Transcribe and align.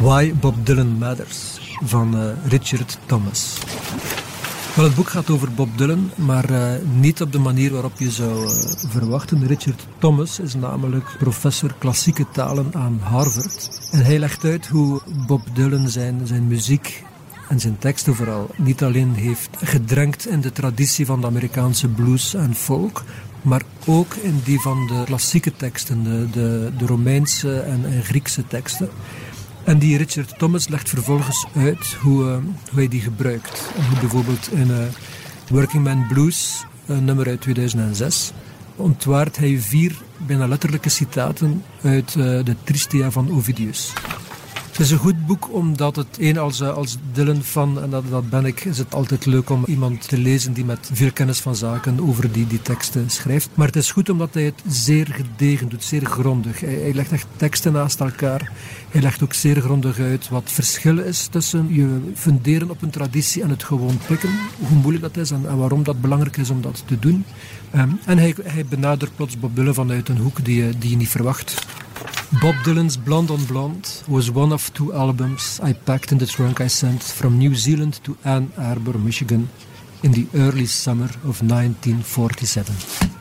Why 0.00 0.34
Bob 0.34 0.66
Dylan 0.66 0.98
Matters 0.98 1.60
van 1.84 2.16
uh, 2.16 2.30
Richard 2.48 2.98
Thomas. 3.06 3.58
Wel, 4.74 4.84
het 4.84 4.94
boek 4.94 5.08
gaat 5.08 5.30
over 5.30 5.52
Bob 5.52 5.78
Dylan, 5.78 6.10
maar 6.14 6.50
uh, 6.50 6.72
niet 6.94 7.22
op 7.22 7.32
de 7.32 7.38
manier 7.38 7.72
waarop 7.72 7.98
je 7.98 8.10
zou 8.10 8.44
uh, 8.44 8.50
verwachten. 8.88 9.46
Richard 9.46 9.86
Thomas 9.98 10.38
is 10.38 10.54
namelijk 10.54 11.16
professor 11.18 11.74
klassieke 11.78 12.26
talen 12.32 12.70
aan 12.74 13.00
Harvard. 13.02 13.88
En 13.90 14.04
hij 14.04 14.18
legt 14.18 14.44
uit 14.44 14.66
hoe 14.66 15.00
Bob 15.26 15.42
Dylan 15.54 15.88
zijn, 15.88 16.26
zijn 16.26 16.46
muziek 16.46 17.04
en 17.48 17.60
zijn 17.60 17.78
teksten 17.78 18.14
vooral 18.14 18.50
niet 18.56 18.82
alleen 18.82 19.14
heeft 19.14 19.50
gedrenkt 19.56 20.26
in 20.26 20.40
de 20.40 20.52
traditie 20.52 21.06
van 21.06 21.20
de 21.20 21.26
Amerikaanse 21.26 21.88
blues 21.88 22.34
en 22.34 22.54
folk, 22.54 23.04
maar 23.42 23.62
ook 23.86 24.14
in 24.14 24.40
die 24.44 24.60
van 24.60 24.86
de 24.86 25.02
klassieke 25.04 25.56
teksten, 25.56 26.02
de, 26.04 26.26
de, 26.32 26.70
de 26.78 26.86
Romeinse 26.86 27.60
en 27.60 28.02
Griekse 28.02 28.46
teksten. 28.46 28.88
En 29.64 29.78
die 29.78 29.96
Richard 29.96 30.38
Thomas 30.38 30.68
legt 30.68 30.88
vervolgens 30.88 31.46
uit 31.56 31.96
hoe, 32.00 32.24
uh, 32.24 32.36
hoe 32.70 32.78
hij 32.78 32.88
die 32.88 33.00
gebruikt. 33.00 33.70
En 33.76 33.84
hoe 33.84 33.98
bijvoorbeeld 33.98 34.52
in 34.52 34.68
uh, 34.70 34.76
Working 35.48 35.84
Man 35.84 36.06
Blues, 36.06 36.64
een 36.86 37.04
nummer 37.04 37.26
uit 37.26 37.40
2006, 37.40 38.32
ontwaart 38.76 39.36
hij 39.36 39.58
vier 39.58 39.92
bijna 40.26 40.46
letterlijke 40.48 40.88
citaten 40.88 41.64
uit 41.82 42.14
uh, 42.14 42.24
de 42.24 42.56
Tristia 42.64 43.10
van 43.10 43.30
Ovidius. 43.30 43.92
Het 44.70 44.80
is 44.80 44.90
een 44.90 44.98
goed 44.98 45.26
boek 45.26 45.54
omdat 45.54 45.96
het 45.96 46.16
een 46.18 46.38
als, 46.38 46.62
als 46.62 46.96
Dylan-fan, 47.12 47.82
en 47.82 47.90
dat, 47.90 48.04
dat 48.10 48.30
ben 48.30 48.44
ik, 48.44 48.64
is 48.64 48.78
het 48.78 48.94
altijd 48.94 49.26
leuk 49.26 49.50
om 49.50 49.64
iemand 49.66 50.08
te 50.08 50.18
lezen 50.18 50.52
die 50.52 50.64
met 50.64 50.90
veel 50.92 51.12
kennis 51.12 51.40
van 51.40 51.56
zaken 51.56 52.08
over 52.08 52.32
die, 52.32 52.46
die 52.46 52.62
teksten 52.62 53.10
schrijft. 53.10 53.48
Maar 53.54 53.66
het 53.66 53.76
is 53.76 53.90
goed 53.90 54.08
omdat 54.08 54.34
hij 54.34 54.42
het 54.42 54.62
zeer 54.66 55.06
gedegen 55.06 55.68
doet, 55.68 55.84
zeer 55.84 56.04
grondig. 56.04 56.60
Hij, 56.60 56.94
legt 56.94 57.12
echt 57.12 57.26
teksten 57.36 57.72
naast 57.72 58.00
elkaar. 58.00 58.52
Hij 58.90 59.00
legt 59.00 59.22
ook 59.22 59.32
zeer 59.32 59.60
grondig 59.60 59.98
uit 59.98 60.28
wat 60.28 60.52
verschil 60.52 60.98
is 60.98 61.26
tussen 61.26 61.74
je 61.74 62.00
funderen 62.14 62.70
op 62.70 62.82
een 62.82 62.90
traditie 62.90 63.42
en 63.42 63.50
het 63.50 63.64
gewoon 63.64 63.98
pikken. 64.06 64.30
Hoe 64.58 64.78
moeilijk 64.78 65.04
dat 65.04 65.16
is 65.16 65.30
en, 65.30 65.56
waarom 65.56 65.82
dat 65.82 66.00
belangrijk 66.00 66.36
is 66.36 66.50
om 66.50 66.60
dat 66.60 66.82
te 66.86 66.98
doen. 66.98 67.24
Um, 67.76 67.98
en 68.04 68.18
hij, 68.18 68.34
hij 68.42 68.64
benadert 68.64 69.16
plots 69.16 69.38
Bob 69.38 69.74
vanuit 69.74 70.08
een 70.08 70.18
hoek 70.18 70.44
die 70.44 70.64
je, 70.64 70.78
die 70.78 70.90
je 70.90 70.96
niet 70.96 71.08
verwacht. 71.08 71.66
Bob 72.38 72.54
Dylan's 72.62 72.96
Blonde 72.96 73.32
on 73.32 73.44
Blonde 73.46 74.04
was 74.06 74.30
one 74.30 74.52
of 74.52 74.72
two 74.72 74.92
albums 74.94 75.58
I 75.64 75.72
packed 75.72 76.12
in 76.12 76.18
the 76.18 76.26
trunk 76.26 76.60
I 76.60 76.68
sent 76.68 77.02
from 77.02 77.38
New 77.38 77.56
Zealand 77.56 77.98
to 78.04 78.16
Ann 78.24 78.52
Arbor, 78.56 78.96
Michigan 78.98 79.48
in 80.04 80.12
the 80.12 80.28
early 80.36 80.66
summer 80.66 81.10
of 81.24 81.42
1947. 81.42 83.19